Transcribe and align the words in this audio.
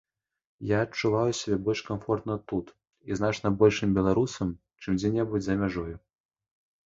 Я 0.69 0.77
адчуваю 0.83 1.33
сябе 1.39 1.57
больш 1.65 1.81
камфортна 1.89 2.37
тут, 2.51 2.71
і 3.11 3.17
значна 3.19 3.51
большым 3.63 3.93
беларусам, 3.99 4.49
чым 4.83 4.97
дзе-небудзь 5.01 5.45
за 5.51 5.55
мяжою. 5.61 5.93